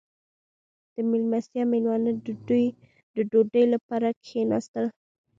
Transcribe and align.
•د 0.93 0.95
میلمستیا 1.09 1.63
مېلمانه 1.73 2.11
د 3.15 3.17
ډوډۍ 3.31 3.63
لپاره 3.73 4.07
کښېناستل. 4.23 4.85